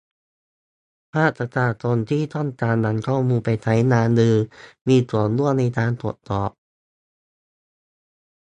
[1.13, 4.35] ภาคประชาชนที่ต้องการนำข้อมูลไปใช้งานหรือ
[4.87, 6.51] มีส่วนร่วมในการตรวจสอบ